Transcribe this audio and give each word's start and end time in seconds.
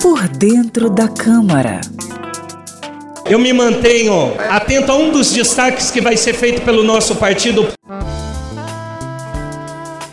Por 0.00 0.28
dentro 0.28 0.90
da 0.90 1.08
Câmara. 1.08 1.80
Eu 3.24 3.38
me 3.38 3.52
mantenho 3.52 4.34
atento 4.50 4.92
a 4.92 4.96
um 4.96 5.10
dos 5.10 5.32
destaques 5.32 5.90
que 5.90 6.00
vai 6.00 6.16
ser 6.16 6.34
feito 6.34 6.62
pelo 6.62 6.82
nosso 6.82 7.16
partido. 7.16 7.68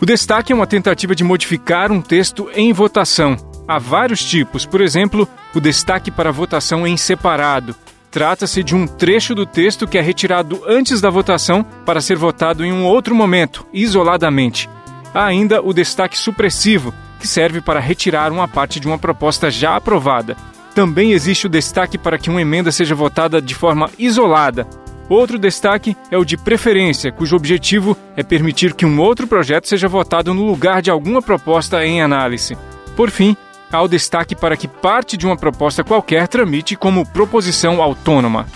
O 0.00 0.06
destaque 0.06 0.52
é 0.52 0.54
uma 0.54 0.66
tentativa 0.66 1.14
de 1.14 1.24
modificar 1.24 1.90
um 1.90 2.00
texto 2.00 2.48
em 2.54 2.72
votação. 2.72 3.36
Há 3.66 3.78
vários 3.78 4.24
tipos, 4.24 4.64
por 4.64 4.80
exemplo, 4.80 5.28
o 5.54 5.60
destaque 5.60 6.10
para 6.10 6.30
votação 6.30 6.86
em 6.86 6.96
separado. 6.96 7.74
Trata-se 8.10 8.62
de 8.62 8.74
um 8.74 8.86
trecho 8.86 9.34
do 9.34 9.44
texto 9.44 9.86
que 9.86 9.98
é 9.98 10.00
retirado 10.00 10.62
antes 10.66 11.00
da 11.00 11.10
votação 11.10 11.64
para 11.84 12.00
ser 12.00 12.16
votado 12.16 12.64
em 12.64 12.72
um 12.72 12.84
outro 12.84 13.14
momento, 13.14 13.66
isoladamente. 13.72 14.70
Há 15.12 15.24
ainda 15.24 15.60
o 15.60 15.72
destaque 15.72 16.16
supressivo, 16.16 16.94
que 17.18 17.26
serve 17.26 17.60
para 17.60 17.80
retirar 17.80 18.32
uma 18.32 18.46
parte 18.48 18.78
de 18.80 18.86
uma 18.86 18.98
proposta 18.98 19.50
já 19.50 19.76
aprovada. 19.76 20.36
Também 20.74 21.12
existe 21.12 21.46
o 21.46 21.50
destaque 21.50 21.98
para 21.98 22.18
que 22.18 22.30
uma 22.30 22.40
emenda 22.40 22.70
seja 22.70 22.94
votada 22.94 23.42
de 23.42 23.54
forma 23.54 23.90
isolada. 23.98 24.66
Outro 25.08 25.38
destaque 25.38 25.96
é 26.10 26.18
o 26.18 26.24
de 26.24 26.36
preferência, 26.36 27.10
cujo 27.10 27.34
objetivo 27.34 27.96
é 28.14 28.22
permitir 28.22 28.74
que 28.74 28.84
um 28.84 29.00
outro 29.00 29.26
projeto 29.26 29.66
seja 29.66 29.88
votado 29.88 30.34
no 30.34 30.44
lugar 30.44 30.82
de 30.82 30.90
alguma 30.90 31.22
proposta 31.22 31.84
em 31.84 32.02
análise. 32.02 32.56
Por 32.94 33.10
fim, 33.10 33.36
há 33.72 33.82
o 33.82 33.88
destaque 33.88 34.34
para 34.34 34.56
que 34.56 34.68
parte 34.68 35.16
de 35.16 35.24
uma 35.24 35.36
proposta 35.36 35.82
qualquer 35.82 36.28
tramite 36.28 36.76
como 36.76 37.06
proposição 37.06 37.82
autônoma. 37.82 38.46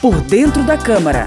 Por 0.00 0.20
dentro 0.20 0.62
da 0.62 0.78
Câmara. 0.78 1.26